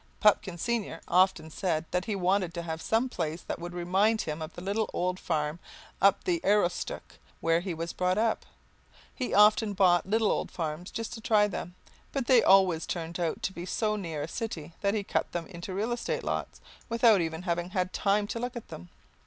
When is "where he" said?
7.39-7.75